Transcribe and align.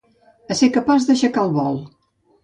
Ésser 0.53 0.69
capaç 0.77 1.05
d'aixecar 1.09 1.43
el 1.49 1.53
vol. 1.59 1.77